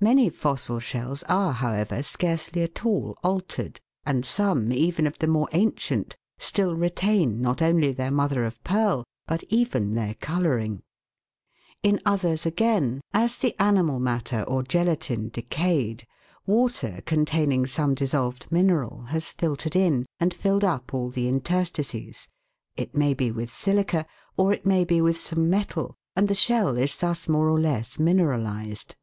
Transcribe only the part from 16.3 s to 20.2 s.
water containing some dissolved mineral has filtered in